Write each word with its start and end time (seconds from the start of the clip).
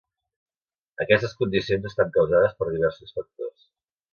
Aquestes 1.03 1.35
condicions 1.43 1.87
estan 1.91 2.11
causades 2.17 2.59
per 2.63 2.71
diversos 2.73 3.17
factors. 3.19 3.71